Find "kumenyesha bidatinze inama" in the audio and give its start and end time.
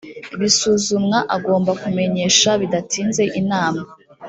1.81-3.83